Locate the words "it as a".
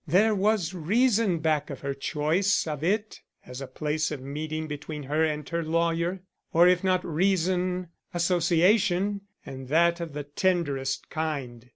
2.83-3.67